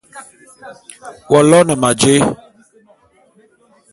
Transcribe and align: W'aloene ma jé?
W'aloene 1.31 1.75
ma 1.81 1.89
jé? 1.99 2.13